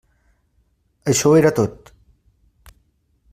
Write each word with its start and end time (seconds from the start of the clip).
Això 1.13 1.33
era 1.41 1.51
tot. 1.61 1.93